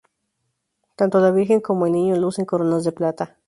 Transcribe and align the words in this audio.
Tanto 0.95 1.19
la 1.19 1.29
Virgen 1.29 1.61
como 1.61 1.85
el 1.85 1.91
Niño 1.91 2.15
lucen 2.15 2.43
coronas 2.45 2.83
de 2.83 2.91
plata. 2.91 3.37